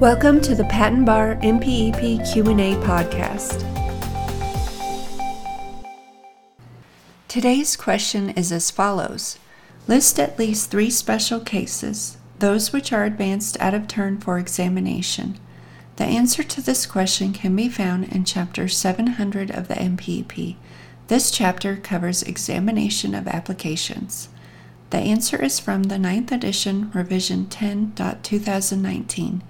[0.00, 3.60] Welcome to the Patent Bar MPEP Q&A podcast.
[7.28, 9.38] Today's question is as follows.
[9.86, 15.38] List at least three special cases, those which are advanced out of turn for examination.
[15.96, 20.56] The answer to this question can be found in Chapter 700 of the MPEP.
[21.08, 24.30] This chapter covers examination of applications.
[24.88, 29.42] The answer is from the 9th edition, revision 10.2019.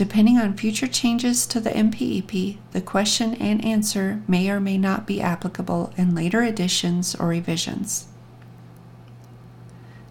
[0.00, 5.06] Depending on future changes to the MPEP, the question and answer may or may not
[5.06, 8.08] be applicable in later editions or revisions.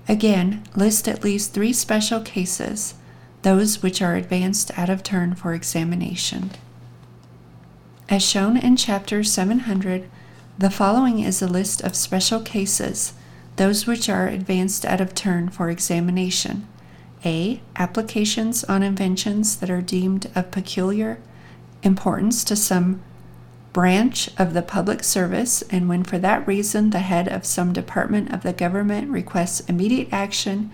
[0.08, 2.94] Again, list at least three special cases,
[3.42, 6.52] those which are advanced out of turn for examination.
[8.10, 10.08] As shown in Chapter 700,
[10.56, 13.14] the following is a list of special cases,
[13.56, 16.68] those which are advanced out of turn for examination.
[17.26, 17.62] A.
[17.76, 21.20] Applications on inventions that are deemed of peculiar
[21.84, 23.02] importance to some
[23.74, 28.34] branch of the public service, and when for that reason the head of some department
[28.34, 30.72] of the government requests immediate action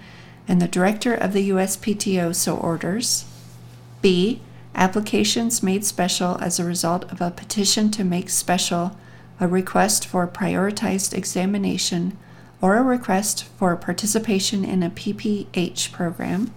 [0.48, 3.26] and the director of the USPTO so orders.
[4.02, 4.42] B.
[4.76, 8.96] Applications made special as a result of a petition to make special
[9.40, 12.18] a request for prioritized examination
[12.66, 16.52] or a request for participation in a PPH program.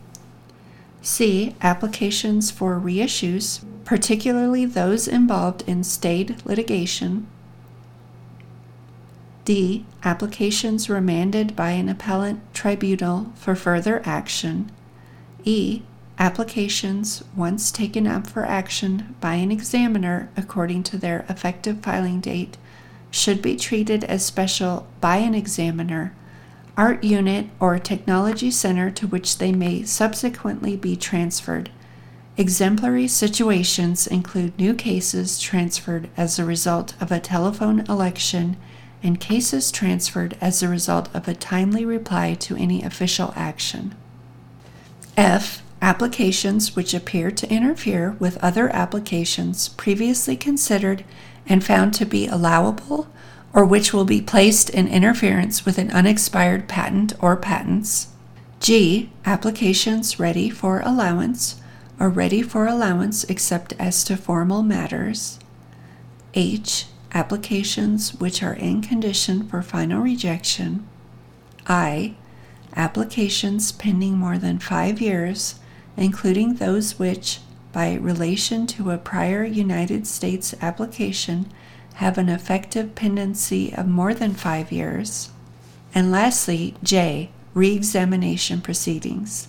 [1.02, 1.54] C.
[1.60, 7.26] Applications for reissues, particularly those involved in stayed litigation.
[9.44, 9.84] D.
[10.02, 14.72] Applications remanded by an appellate tribunal for further action.
[15.44, 15.82] E.
[16.18, 22.56] Applications once taken up for action by an examiner according to their effective filing date
[23.10, 26.14] should be treated as special by an examiner,
[26.76, 31.70] art unit, or technology center to which they may subsequently be transferred.
[32.36, 38.56] Exemplary situations include new cases transferred as a result of a telephone election
[39.02, 43.94] and cases transferred as a result of a timely reply to any official action.
[45.16, 45.62] F.
[45.80, 51.04] Applications which appear to interfere with other applications previously considered
[51.48, 53.08] and found to be allowable
[53.52, 58.08] or which will be placed in interference with an unexpired patent or patents.
[58.60, 59.10] G.
[59.24, 61.60] Applications ready for allowance
[61.98, 65.38] or ready for allowance except as to formal matters.
[66.34, 66.86] H.
[67.12, 70.86] Applications which are in condition for final rejection.
[71.66, 72.14] I.
[72.76, 75.58] Applications pending more than five years,
[75.96, 77.40] including those which,
[77.78, 81.48] by relation to a prior United States application
[81.94, 85.30] have an effective pendency of more than five years.
[85.94, 89.46] And lastly, J, reexamination proceedings.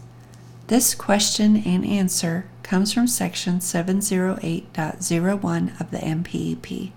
[0.67, 6.91] This question and answer comes from section 708.01 of the MPEP.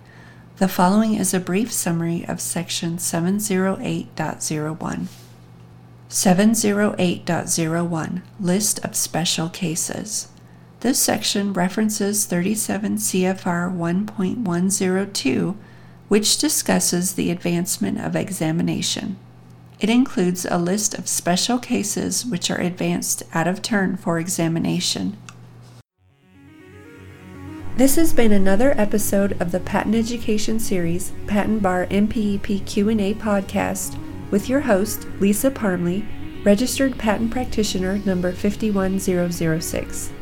[0.59, 5.07] The following is a brief summary of section 708.01.
[6.11, 10.29] 708.01 List of Special Cases.
[10.83, 15.55] This section references 37 CFR 1.102,
[16.09, 19.17] which discusses the advancement of examination.
[19.79, 25.17] It includes a list of special cases which are advanced out of turn for examination.
[27.77, 33.97] This has been another episode of the Patent Education Series Patent Bar MPEP Q&A podcast
[34.33, 36.05] with your host Lisa Parmley,
[36.43, 40.11] registered patent practitioner number 51006